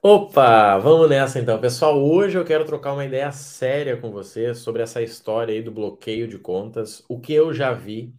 [0.00, 2.00] Opa, vamos nessa então, pessoal.
[2.00, 6.28] Hoje eu quero trocar uma ideia séria com você sobre essa história aí do bloqueio
[6.28, 8.14] de contas, o que eu já vi,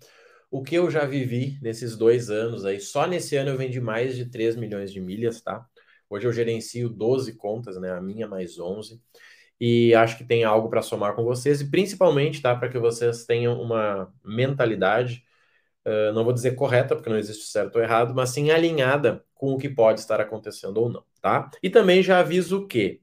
[0.51, 2.81] o que eu já vivi nesses dois anos aí.
[2.81, 5.65] Só nesse ano eu vendi mais de 3 milhões de milhas, tá?
[6.09, 7.91] Hoje eu gerencio 12 contas, né?
[7.91, 9.01] A minha mais 11.
[9.59, 12.55] E acho que tem algo para somar com vocês e principalmente, tá?
[12.55, 15.23] Para que vocês tenham uma mentalidade
[15.85, 19.53] Uh, não vou dizer correta, porque não existe certo ou errado, mas sim alinhada com
[19.53, 21.49] o que pode estar acontecendo ou não, tá?
[21.63, 23.01] E também já aviso que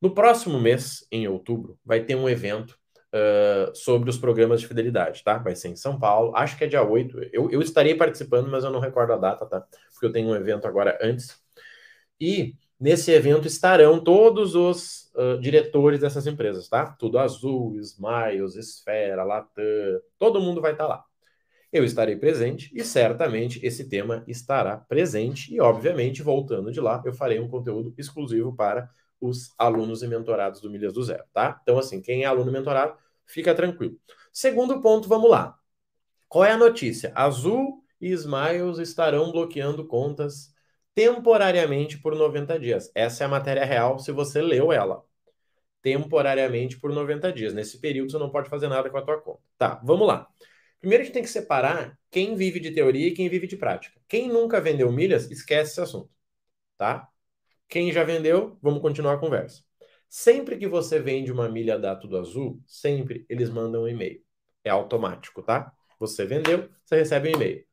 [0.00, 5.24] no próximo mês, em outubro, vai ter um evento uh, sobre os programas de fidelidade,
[5.24, 5.38] tá?
[5.38, 7.18] Vai ser em São Paulo, acho que é dia 8.
[7.32, 9.64] Eu, eu estarei participando, mas eu não recordo a data, tá?
[9.92, 11.34] Porque eu tenho um evento agora antes.
[12.20, 16.86] E nesse evento estarão todos os uh, diretores dessas empresas, tá?
[16.98, 19.64] Tudo Azul, Smiles, Esfera, Latam,
[20.18, 21.04] todo mundo vai estar tá lá
[21.74, 25.52] eu estarei presente e certamente esse tema estará presente.
[25.52, 28.88] E, obviamente, voltando de lá, eu farei um conteúdo exclusivo para
[29.20, 31.58] os alunos e mentorados do Milhas do Zero, tá?
[31.62, 33.98] Então, assim, quem é aluno mentorado, fica tranquilo.
[34.32, 35.58] Segundo ponto, vamos lá.
[36.28, 37.10] Qual é a notícia?
[37.12, 40.54] Azul e Smiles estarão bloqueando contas
[40.94, 42.88] temporariamente por 90 dias.
[42.94, 45.02] Essa é a matéria real, se você leu ela.
[45.82, 47.52] Temporariamente por 90 dias.
[47.52, 49.42] Nesse período, você não pode fazer nada com a tua conta.
[49.58, 50.28] Tá, vamos lá.
[50.84, 53.98] Primeiro a gente tem que separar quem vive de teoria e quem vive de prática.
[54.06, 56.10] Quem nunca vendeu milhas, esquece esse assunto,
[56.76, 57.08] tá?
[57.66, 59.64] Quem já vendeu, vamos continuar a conversa.
[60.10, 64.22] Sempre que você vende uma milha da Tudo Azul, sempre eles mandam um e-mail.
[64.62, 65.72] É automático, tá?
[65.98, 67.64] Você vendeu, você recebe um e-mail.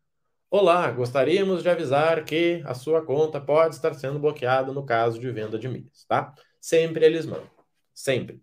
[0.49, 5.29] Olá, gostaríamos de avisar que a sua conta pode estar sendo bloqueada no caso de
[5.31, 6.33] venda de milhas, tá?
[6.61, 7.51] Sempre eles mandam.
[7.93, 8.41] Sempre.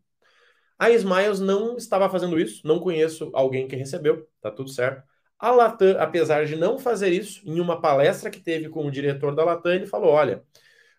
[0.78, 5.02] A Smiles não estava fazendo isso, não conheço alguém que recebeu, tá tudo certo.
[5.38, 9.34] A Latam, apesar de não fazer isso, em uma palestra que teve com o diretor
[9.34, 10.44] da Latam, ele falou: olha,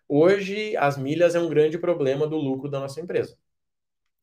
[0.08, 3.36] hoje as milhas é um grande problema do lucro da nossa empresa.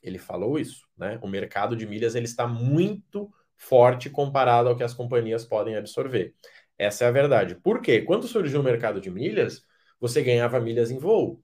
[0.02, 1.20] Ele falou isso, né?
[1.22, 6.36] O mercado de milhas ele está muito forte comparado ao que as companhias podem absorver.
[6.78, 7.56] Essa é a verdade.
[7.56, 8.02] Por quê?
[8.02, 9.66] Quando surgiu o mercado de milhas,
[10.00, 11.44] você ganhava milhas em voo.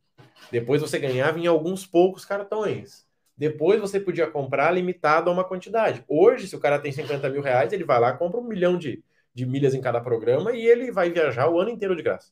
[0.52, 3.08] Depois você ganhava em alguns poucos cartões.
[3.44, 6.02] Depois você podia comprar limitado a uma quantidade.
[6.08, 9.04] Hoje, se o cara tem 50 mil reais, ele vai lá, compra um milhão de,
[9.34, 12.32] de milhas em cada programa e ele vai viajar o ano inteiro de graça.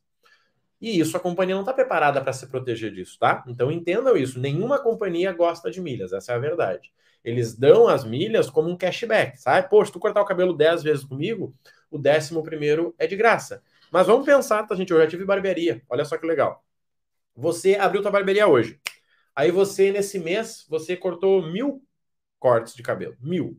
[0.80, 3.44] E isso a companhia não está preparada para se proteger disso, tá?
[3.46, 4.40] Então entendam isso.
[4.40, 6.94] Nenhuma companhia gosta de milhas, essa é a verdade.
[7.26, 9.70] Eles dão as milhas como um cashback, sabe?
[9.70, 11.54] Poxa, se tu cortar o cabelo 10 vezes comigo,
[11.92, 13.62] o décimo primeiro é de graça.
[13.92, 14.94] Mas vamos pensar, tá, gente?
[14.94, 15.82] Eu já tive barbearia.
[15.90, 16.64] Olha só que legal.
[17.36, 18.80] Você abriu tua barbearia hoje.
[19.36, 21.84] Aí você, nesse mês, você cortou mil
[22.40, 23.16] cortes de cabelo.
[23.22, 23.58] Mil.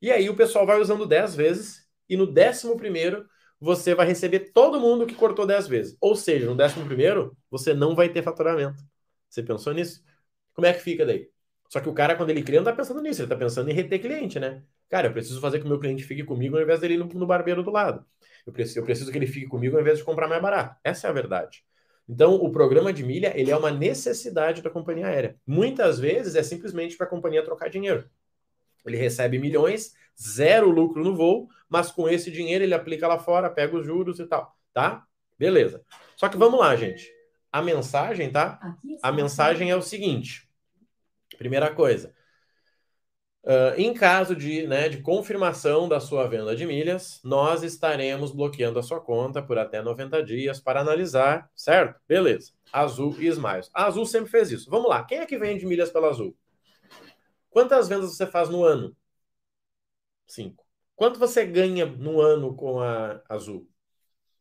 [0.00, 3.28] E aí o pessoal vai usando 10 vezes e no décimo primeiro
[3.60, 5.96] você vai receber todo mundo que cortou 10 vezes.
[6.00, 8.82] Ou seja, no décimo primeiro você não vai ter faturamento.
[9.28, 10.04] Você pensou nisso?
[10.54, 11.30] Como é que fica daí?
[11.68, 13.74] Só que o cara, quando ele cria, não tá pensando nisso, ele tá pensando em
[13.74, 14.62] reter cliente, né?
[14.88, 17.26] Cara, eu preciso fazer que o meu cliente fique comigo ao invés dele ir no,
[17.26, 18.04] barbeiro do lado.
[18.46, 20.78] Eu preciso, eu preciso que ele fique comigo ao invés de comprar mais barato.
[20.84, 21.64] Essa é a verdade.
[22.08, 25.36] Então, o programa de milha ele é uma necessidade da companhia aérea.
[25.46, 28.08] Muitas vezes é simplesmente para a companhia trocar dinheiro.
[28.84, 33.50] Ele recebe milhões, zero lucro no voo, mas com esse dinheiro ele aplica lá fora,
[33.50, 35.04] pega os juros e tal, tá?
[35.36, 35.82] Beleza.
[36.14, 37.12] Só que vamos lá, gente.
[37.50, 38.60] A mensagem, tá?
[39.02, 40.48] A mensagem é o seguinte.
[41.36, 42.14] Primeira coisa,
[43.46, 48.76] Uh, em caso de, né, de confirmação da sua venda de milhas, nós estaremos bloqueando
[48.76, 52.00] a sua conta por até 90 dias para analisar, certo?
[52.08, 52.50] Beleza.
[52.72, 53.70] Azul e Smiles.
[53.72, 54.68] A Azul sempre fez isso.
[54.68, 55.04] Vamos lá.
[55.04, 56.36] Quem é que vende milhas pela Azul?
[57.48, 58.96] Quantas vendas você faz no ano?
[60.26, 60.66] Cinco.
[60.96, 63.70] Quanto você ganha no ano com a Azul?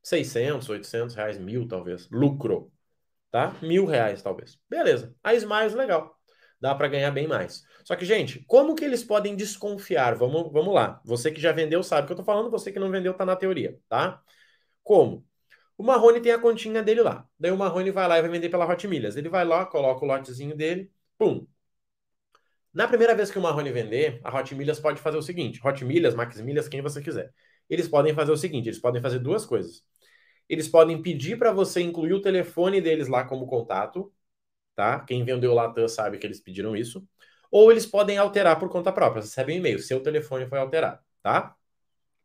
[0.02, 2.10] 600, 800 reais, mil talvez.
[2.10, 2.72] Lucro.
[3.30, 3.56] Tá?
[3.62, 4.60] Mil reais talvez.
[4.68, 5.16] Beleza.
[5.24, 6.16] A Smiles, legal
[6.60, 7.64] dá para ganhar bem mais.
[7.84, 10.16] Só que, gente, como que eles podem desconfiar?
[10.16, 11.02] Vamos, vamos lá.
[11.06, 13.26] Você que já vendeu sabe o que eu estou falando, você que não vendeu está
[13.26, 14.22] na teoria, tá?
[14.84, 15.26] Como?
[15.78, 17.28] O Marrone tem a continha dele lá.
[17.40, 19.18] Daí o Marrone vai lá e vai vender pela Hot Milhas.
[19.18, 21.46] Ele vai lá, coloca o lotezinho dele, pum.
[22.74, 25.84] Na primeira vez que o Marrone vender, a Hot Milhas pode fazer o seguinte: Hot
[25.86, 27.34] Milhas, Max Milhas, quem você quiser.
[27.70, 29.84] Eles podem fazer o seguinte: eles podem fazer duas coisas.
[30.48, 34.12] Eles podem pedir para você incluir o telefone deles lá como contato,
[34.76, 35.00] tá?
[35.02, 37.08] Quem vendeu o Latam sabe que eles pediram isso.
[37.52, 39.22] Ou eles podem alterar por conta própria.
[39.22, 41.56] Você recebe um e-mail, seu telefone foi alterado, tá?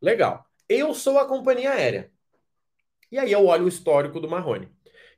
[0.01, 0.47] Legal.
[0.69, 2.11] Eu sou a companhia aérea.
[3.11, 4.69] E aí eu olho o histórico do Marrone.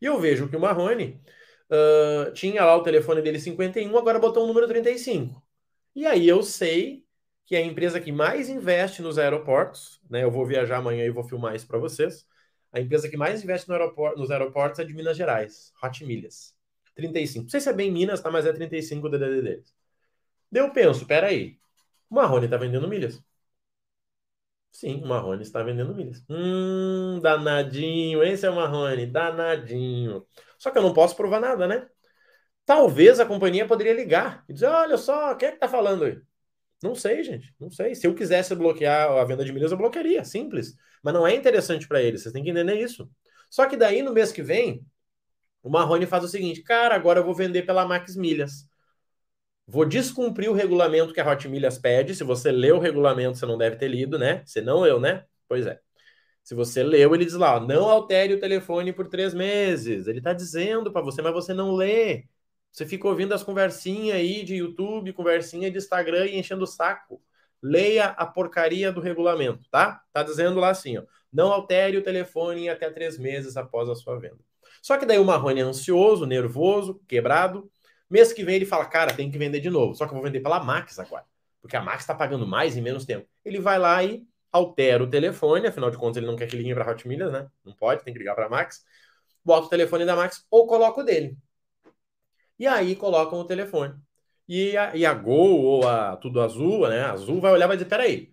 [0.00, 1.20] E eu vejo que o Marrone
[1.70, 5.42] uh, tinha lá o telefone dele 51, agora botou o número 35.
[5.94, 7.04] E aí eu sei
[7.44, 10.22] que é a empresa que mais investe nos aeroportos, né?
[10.24, 12.26] Eu vou viajar amanhã e vou filmar isso para vocês.
[12.72, 16.51] A empresa que mais investe no aeroporto, nos aeroportos é de Minas Gerais, Hot Milhas.
[16.94, 17.44] 35.
[17.44, 18.30] Não sei se é bem Minas, tá?
[18.30, 19.74] Mas é 35 o DDD deles.
[20.50, 21.58] Daí eu penso, peraí,
[22.10, 23.22] o Marrone tá vendendo milhas.
[24.70, 26.24] Sim, o Marrone está vendendo milhas.
[26.28, 30.26] Hum, danadinho, esse é o Marrone, danadinho.
[30.58, 31.88] Só que eu não posso provar nada, né?
[32.64, 36.20] Talvez a companhia poderia ligar e dizer: olha só, quem é que tá falando aí?
[36.82, 37.94] Não sei, gente, não sei.
[37.94, 40.74] Se eu quisesse bloquear a venda de milhas, eu bloquearia, simples.
[41.02, 43.10] Mas não é interessante para eles, vocês têm que entender isso.
[43.50, 44.84] Só que daí, no mês que vem,
[45.62, 48.68] o Marrone faz o seguinte: cara, agora eu vou vender pela Max Milhas.
[49.66, 52.14] Vou descumprir o regulamento que a Hot Milhas pede.
[52.14, 54.42] Se você leu o regulamento, você não deve ter lido, né?
[54.44, 55.24] Você não leu, né?
[55.48, 55.80] Pois é.
[56.42, 60.06] Se você leu, ele diz lá: não altere o telefone por três meses.
[60.08, 62.26] Ele está dizendo para você, mas você não lê.
[62.72, 67.22] Você fica ouvindo as conversinhas aí de YouTube, conversinha de Instagram e enchendo o saco.
[67.62, 70.02] Leia a porcaria do regulamento, tá?
[70.12, 71.04] Tá dizendo lá assim, ó.
[71.32, 74.38] Não altere o telefone até três meses após a sua venda.
[74.82, 77.70] Só que daí o Marrone é ansioso, nervoso, quebrado.
[78.10, 79.94] Mês que vem ele fala, cara, tem que vender de novo.
[79.94, 81.24] Só que eu vou vender pela Max agora.
[81.60, 83.26] Porque a Max está pagando mais em menos tempo.
[83.44, 86.74] Ele vai lá e altera o telefone, afinal de contas ele não quer que ligue
[86.74, 87.48] para Hot Milhas, né?
[87.64, 88.84] Não pode, tem que ligar para a Max.
[89.44, 91.38] Bota o telefone da Max ou coloca o dele.
[92.58, 93.94] E aí colocam o telefone.
[94.48, 97.04] E a, e a Gol ou a Tudo Azul, né?
[97.04, 98.32] Azul vai olhar e vai dizer: peraí.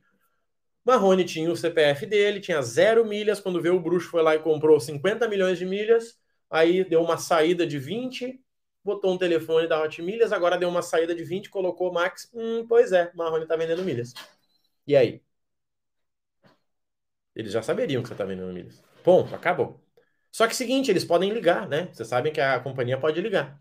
[0.84, 3.40] Marrone tinha o CPF dele, tinha zero milhas.
[3.40, 6.19] Quando veio o bruxo, foi lá e comprou 50 milhões de milhas.
[6.50, 8.42] Aí deu uma saída de 20,
[8.84, 12.30] botou um telefone da Hot Milhas, agora deu uma saída de 20, colocou Max.
[12.34, 14.14] Hum, pois é, Marrone tá vendendo milhas.
[14.88, 15.22] E aí?
[17.36, 18.84] Eles já saberiam que você tá vendendo milhas.
[19.04, 19.80] Ponto, acabou.
[20.32, 21.90] Só que seguinte, eles podem ligar, né?
[21.94, 23.60] Vocês sabem que a companhia pode ligar.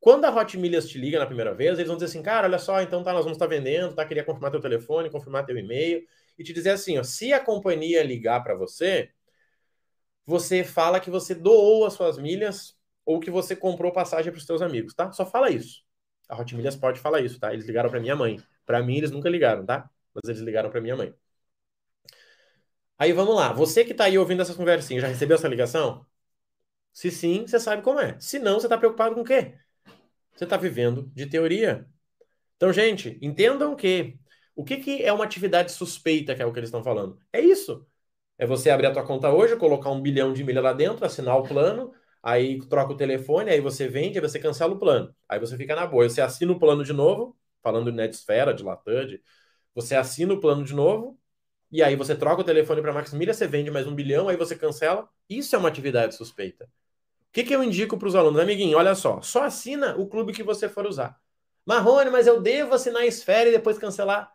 [0.00, 2.58] Quando a Hot Milhas te liga na primeira vez, eles vão dizer assim, cara, olha
[2.58, 4.04] só, então tá, nós vamos estar tá vendendo, tá?
[4.04, 6.02] Queria confirmar teu telefone, confirmar teu e-mail
[6.38, 9.10] e te dizer assim, ó, se a companhia ligar para você,
[10.30, 14.46] você fala que você doou as suas milhas ou que você comprou passagem para os
[14.46, 15.10] seus amigos, tá?
[15.10, 15.82] Só fala isso.
[16.28, 17.52] A Hot Milhas pode falar isso, tá?
[17.52, 18.40] Eles ligaram para minha mãe.
[18.64, 19.90] Para mim eles nunca ligaram, tá?
[20.14, 21.12] Mas eles ligaram para minha mãe.
[22.96, 23.52] Aí vamos lá.
[23.52, 26.06] Você que tá aí ouvindo essas conversinhas, já recebeu essa ligação?
[26.92, 28.18] Se sim, você sabe como é.
[28.20, 29.58] Se não, você tá preocupado com o quê?
[30.36, 31.88] Você está vivendo de teoria.
[32.56, 34.18] Então, gente, entendam que
[34.54, 37.18] o que, que é uma atividade suspeita, que é o que eles estão falando?
[37.32, 37.86] É isso.
[38.40, 41.36] É você abrir a tua conta hoje, colocar um bilhão de milha lá dentro, assinar
[41.36, 41.92] o plano,
[42.22, 45.14] aí troca o telefone, aí você vende, aí você cancela o plano.
[45.28, 46.08] Aí você fica na boa.
[46.08, 49.18] Você assina o plano de novo, falando de Netsfera, de Latam,
[49.74, 51.20] você assina o plano de novo,
[51.70, 54.36] e aí você troca o telefone para Max Milha, você vende mais um bilhão, aí
[54.38, 55.06] você cancela.
[55.28, 56.64] Isso é uma atividade suspeita.
[56.64, 58.40] O que, que eu indico para os alunos?
[58.40, 61.20] Amiguinho, olha só, só assina o clube que você for usar.
[61.66, 64.32] Marrone, mas eu devo assinar a esfera e depois cancelar?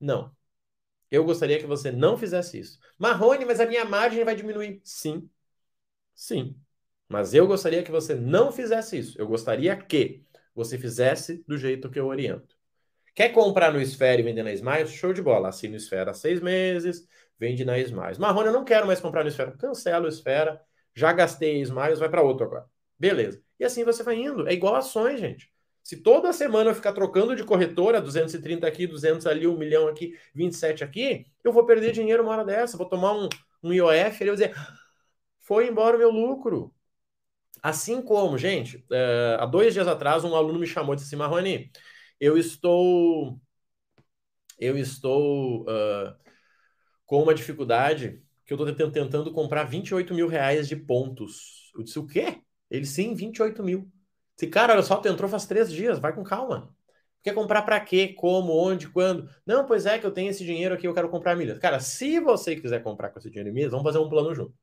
[0.00, 0.34] Não.
[1.14, 2.78] Eu gostaria que você não fizesse isso.
[2.98, 4.80] Marrone, mas a minha margem vai diminuir?
[4.82, 5.28] Sim.
[6.14, 6.56] Sim.
[7.08, 9.20] Mas eu gostaria que você não fizesse isso.
[9.20, 10.24] Eu gostaria que
[10.54, 12.56] você fizesse do jeito que eu oriento.
[13.14, 14.90] Quer comprar no Esfera e vender na Smiles?
[14.90, 15.48] Show de bola.
[15.48, 17.06] Assina o Esfera há seis meses,
[17.38, 18.18] vende na Smiles.
[18.18, 19.52] Marrone, eu não quero mais comprar no Esfera.
[19.52, 20.60] Cancela o Esfera
[20.92, 22.66] já gastei Smiles, vai para outro agora.
[22.98, 23.40] Beleza.
[23.60, 24.48] E assim você vai indo.
[24.48, 25.53] É igual ações, gente.
[25.84, 30.18] Se toda semana eu ficar trocando de corretora, 230 aqui, 200 ali, 1 milhão aqui,
[30.34, 32.78] 27 aqui, eu vou perder dinheiro uma hora dessa.
[32.78, 33.28] Vou tomar um,
[33.62, 34.54] um IOF e eu vou dizer,
[35.40, 36.74] foi embora o meu lucro.
[37.62, 41.16] Assim como, gente, é, há dois dias atrás, um aluno me chamou e disse assim,
[41.16, 41.70] Marrone,
[42.18, 43.38] eu estou.
[44.58, 46.14] Eu estou uh,
[47.04, 51.70] com uma dificuldade que eu estou tentando comprar 28 mil reais de pontos.
[51.74, 52.40] Eu disse, o quê?
[52.70, 53.90] Ele, sim, 28 mil.
[54.36, 56.74] Disse, cara, olha só, tu entrou faz três dias, vai com calma.
[57.22, 58.08] Quer comprar para quê?
[58.08, 58.52] Como?
[58.52, 58.88] Onde?
[58.88, 59.28] Quando?
[59.46, 61.58] Não, pois é que eu tenho esse dinheiro aqui, eu quero comprar milhas.
[61.58, 64.54] Cara, se você quiser comprar com esse dinheiro em milhas, vamos fazer um plano junto.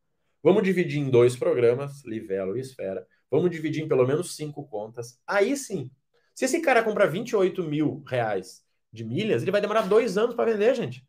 [0.43, 3.05] Vamos dividir em dois programas, Livelo e Esfera.
[3.29, 5.19] Vamos dividir em pelo menos cinco contas.
[5.25, 5.89] Aí sim,
[6.35, 10.51] se esse cara comprar 28 mil reais de milhas, ele vai demorar dois anos para
[10.51, 11.05] vender, gente.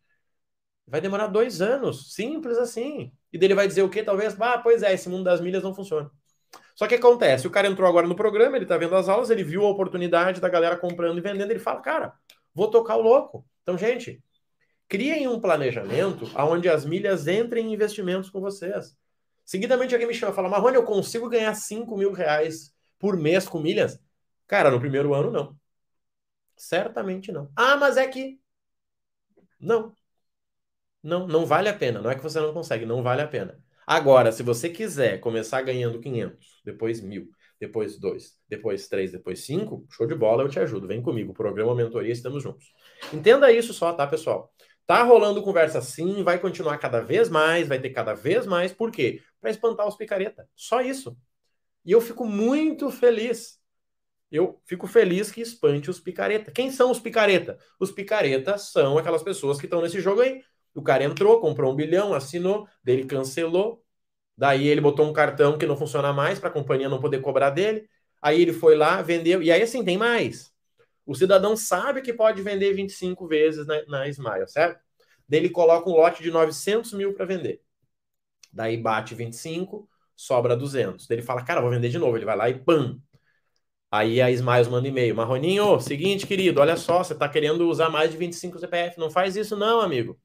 [0.86, 3.12] Vai demorar dois anos, simples assim.
[3.32, 4.02] E dele vai dizer o quê?
[4.02, 6.10] Talvez, ah, pois é, esse mundo das milhas não funciona.
[6.74, 9.44] Só que acontece, o cara entrou agora no programa, ele tá vendo as aulas, ele
[9.44, 12.14] viu a oportunidade da galera comprando e vendendo, ele fala, cara,
[12.54, 13.46] vou tocar o louco.
[13.62, 14.22] Então, gente,
[14.88, 18.96] criem um planejamento onde as milhas entrem em investimentos com vocês.
[19.44, 23.48] Seguidamente alguém me chama e fala, Marrone, eu consigo ganhar 5 mil reais por mês
[23.48, 24.00] com milhas?
[24.46, 25.56] Cara, no primeiro ano, não.
[26.56, 27.50] Certamente não.
[27.56, 28.40] Ah, mas é que.
[29.58, 29.94] Não.
[31.02, 32.00] Não, não vale a pena.
[32.00, 33.58] Não é que você não consegue, não vale a pena.
[33.86, 37.28] Agora, se você quiser começar ganhando 500, depois 1.000,
[37.60, 40.86] depois 2, depois 3, depois 5, show de bola, eu te ajudo.
[40.86, 42.72] Vem comigo, programa Mentoria, estamos juntos.
[43.12, 44.52] Entenda isso só, tá, pessoal?
[44.86, 48.72] Tá rolando conversa assim, vai continuar cada vez mais, vai ter cada vez mais.
[48.72, 49.20] Por quê?
[49.40, 50.48] Para espantar os picareta.
[50.56, 51.16] Só isso.
[51.84, 53.60] E eu fico muito feliz,
[54.32, 56.50] eu fico feliz que espante os picareta.
[56.50, 57.58] Quem são os picareta?
[57.78, 60.42] Os picaretas são aquelas pessoas que estão nesse jogo aí.
[60.74, 63.82] O cara entrou, comprou um bilhão, assinou, dele cancelou,
[64.36, 67.50] daí ele botou um cartão que não funciona mais para a companhia não poder cobrar
[67.50, 67.88] dele.
[68.20, 70.52] Aí ele foi lá, vendeu, e aí assim tem mais.
[71.06, 74.80] O cidadão sabe que pode vender 25 vezes na, na Smile, certo?
[75.28, 77.62] Daí ele coloca um lote de 900 mil para vender.
[78.52, 81.06] Daí bate 25, sobra 200.
[81.06, 82.16] Daí ele fala, cara, vou vender de novo.
[82.16, 83.00] Ele vai lá e pam,
[83.90, 85.14] Aí a Smiles manda e-mail.
[85.14, 88.98] Marroninho, seguinte, querido, olha só, você está querendo usar mais de 25 CPF.
[88.98, 90.18] Não faz isso não, amigo.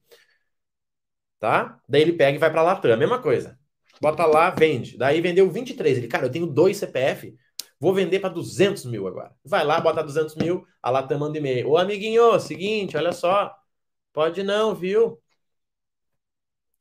[1.38, 1.80] Tá?
[1.88, 2.96] Daí ele pega e vai para a Latam.
[2.96, 3.58] Mesma coisa.
[4.00, 4.96] Bota lá, vende.
[4.96, 5.98] Daí vendeu 23.
[5.98, 7.36] Ele, cara, eu tenho dois CPF.
[7.80, 9.32] Vou vender para 200 mil agora.
[9.44, 10.66] Vai lá, bota 200 mil.
[10.82, 11.68] A Latam manda e-mail.
[11.70, 13.54] Ô, amiguinho, seguinte, olha só.
[14.12, 15.20] Pode não, viu?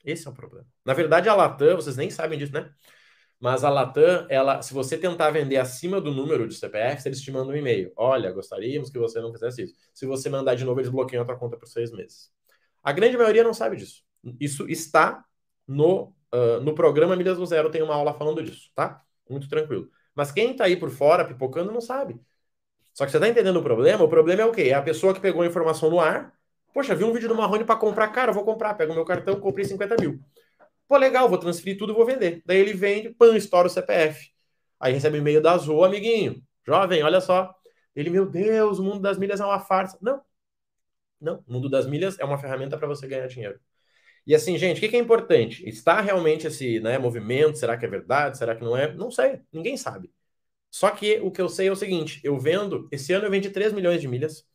[0.03, 0.65] Esse é o problema.
[0.85, 2.71] Na verdade, a Latam, vocês nem sabem disso, né?
[3.39, 7.31] Mas a Latam, ela, se você tentar vender acima do número de CPFs, eles te
[7.31, 7.91] mandam um e-mail.
[7.95, 9.75] Olha, gostaríamos que você não fizesse isso.
[9.93, 12.31] Se você mandar de novo, eles bloqueiam a tua conta por seis meses.
[12.81, 14.06] A grande maioria não sabe disso.
[14.39, 15.23] Isso está
[15.67, 19.01] no, uh, no programa Milhas do Zero, tem uma aula falando disso, tá?
[19.29, 19.89] Muito tranquilo.
[20.15, 22.19] Mas quem tá aí por fora, pipocando, não sabe.
[22.93, 24.03] Só que você tá entendendo o problema?
[24.03, 24.63] O problema é o quê?
[24.63, 26.33] É a pessoa que pegou a informação no ar.
[26.73, 28.07] Poxa, vi um vídeo do Marrone para comprar.
[28.09, 28.73] Cara, vou comprar.
[28.73, 30.19] Pego meu cartão, comprei 50 mil.
[30.87, 32.41] Pô, legal, vou transferir tudo e vou vender.
[32.45, 34.31] Daí ele vende, pã, estoura o CPF.
[34.79, 37.53] Aí recebe e-mail da Azul, amiguinho, jovem, olha só.
[37.95, 39.97] Ele, meu Deus, o mundo das milhas é uma farsa.
[40.01, 40.21] Não.
[41.19, 43.59] Não, o mundo das milhas é uma ferramenta para você ganhar dinheiro.
[44.27, 45.67] E assim, gente, o que, é importante?
[45.67, 47.57] Está realmente esse né, movimento?
[47.57, 48.37] Será que é verdade?
[48.37, 48.93] Será que não é?
[48.93, 50.11] Não sei, ninguém sabe.
[50.69, 53.49] Só que o que eu sei é o seguinte: eu vendo, esse ano eu vendi
[53.49, 54.45] 3 milhões de milhas,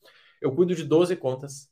[0.40, 1.70] eu cuido de 12 contas.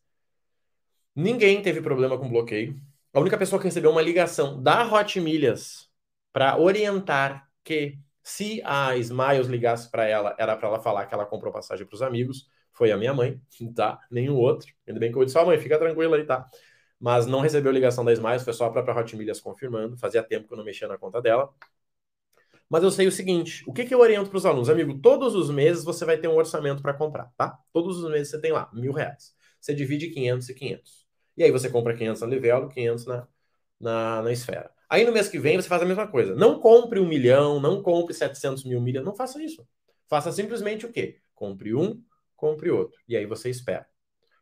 [1.15, 2.81] Ninguém teve problema com bloqueio
[3.13, 5.89] a única pessoa que recebeu uma ligação da Hot Milhas
[6.33, 11.27] para orientar que se a Smiles ligasse para ela, era para ela falar que ela
[11.27, 13.41] comprou passagem para os amigos, foi a minha mãe,
[13.75, 13.99] tá?
[14.11, 14.73] Nenhum outro.
[14.87, 16.49] Ainda bem que eu disse, ó, mãe, fica tranquila aí, tá?
[17.01, 19.97] Mas não recebeu ligação da Smiles, foi só a própria Hot Milhas confirmando.
[19.97, 21.51] Fazia tempo que eu não mexia na conta dela.
[22.69, 24.69] Mas eu sei o seguinte: o que, que eu oriento para os alunos?
[24.69, 27.59] Amigo, todos os meses você vai ter um orçamento para comprar, tá?
[27.73, 29.35] Todos os meses você tem lá, mil reais.
[29.61, 31.07] Você divide 500 e 500.
[31.37, 33.29] E aí você compra 500 na Livelo, 500 na,
[33.81, 34.71] na, na Esfera.
[34.89, 36.35] Aí no mês que vem você faz a mesma coisa.
[36.35, 39.67] Não compre um milhão, não compre 700 mil milhas, não faça isso.
[40.09, 41.19] Faça simplesmente o quê?
[41.35, 42.03] Compre um,
[42.37, 43.01] compre outro.
[43.09, 43.87] E aí você espera.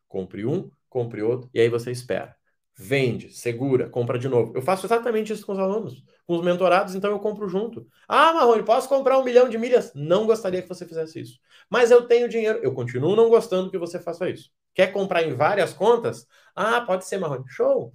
[0.08, 2.34] Compre um, compre outro, e aí você espera.
[2.80, 4.52] Vende, segura, compra de novo.
[4.54, 6.04] Eu faço exatamente isso com os alunos.
[6.24, 7.84] Com os mentorados, então eu compro junto.
[8.06, 9.92] Ah, Marrone, posso comprar um milhão de milhas?
[9.96, 11.40] Não gostaria que você fizesse isso.
[11.68, 12.60] Mas eu tenho dinheiro.
[12.62, 14.52] Eu continuo não gostando que você faça isso.
[14.72, 16.24] Quer comprar em várias contas?
[16.54, 17.48] Ah, pode ser, Marrone.
[17.48, 17.92] Show!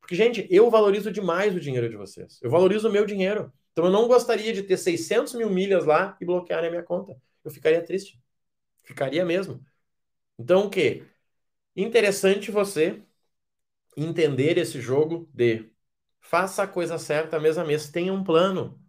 [0.00, 2.40] Porque, gente, eu valorizo demais o dinheiro de vocês.
[2.42, 3.52] Eu valorizo o meu dinheiro.
[3.70, 7.16] Então, eu não gostaria de ter 600 mil milhas lá e bloquear a minha conta.
[7.44, 8.20] Eu ficaria triste.
[8.82, 9.62] Ficaria mesmo.
[10.38, 11.04] Então, o quê?
[11.76, 13.02] Interessante você
[14.02, 15.70] entender esse jogo de
[16.20, 17.90] faça a coisa certa mês a mês.
[17.90, 18.80] Tenha um plano.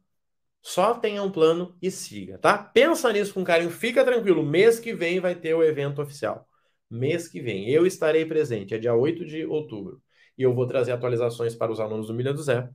[0.62, 2.58] Só tenha um plano e siga, tá?
[2.58, 3.72] Pensa nisso com carinho.
[3.72, 4.46] Fica tranquilo.
[4.46, 6.50] Mês que vem vai ter o evento oficial
[6.90, 7.70] mês que vem.
[7.70, 10.02] Eu estarei presente, é dia 8 de outubro.
[10.38, 12.70] E eu vou trazer atualizações para os alunos do Milha do Zé.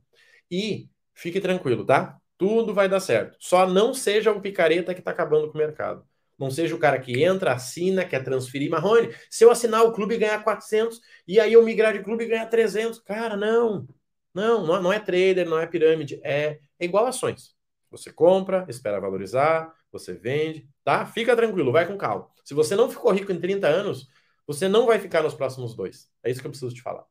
[0.49, 2.17] E fique tranquilo, tá?
[2.37, 3.37] Tudo vai dar certo.
[3.39, 6.05] Só não seja o picareta que está acabando com o mercado.
[6.37, 8.69] Não seja o cara que entra, assina, quer transferir.
[8.69, 12.25] Marrone, se eu assinar o clube e ganhar 400, e aí eu migrar de clube
[12.25, 12.99] e ganhar 300.
[12.99, 13.87] Cara, não.
[14.33, 16.19] Não, não é trader, não é pirâmide.
[16.23, 17.55] É, é igual ações.
[17.89, 21.05] Você compra, espera valorizar, você vende, tá?
[21.05, 22.29] Fica tranquilo, vai com calma.
[22.43, 24.09] Se você não ficou rico em 30 anos,
[24.45, 26.09] você não vai ficar nos próximos dois.
[26.21, 27.05] É isso que eu preciso te falar.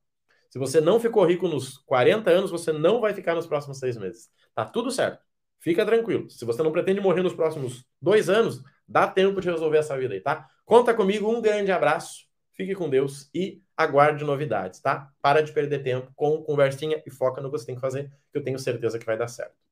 [0.51, 3.97] Se você não ficou rico nos 40 anos, você não vai ficar nos próximos seis
[3.97, 4.29] meses.
[4.55, 5.25] Tá tudo certo.
[5.59, 6.31] Fica tranquilo.
[6.31, 10.15] Se você não pretende morrer nos próximos dois anos, dá tempo de resolver essa vida
[10.15, 10.49] aí, tá?
[10.65, 15.11] Conta comigo, um grande abraço, fique com Deus e aguarde novidades, tá?
[15.21, 18.39] Para de perder tempo com conversinha e foca no que você tem que fazer, que
[18.39, 19.64] eu tenho certeza que vai dar certo.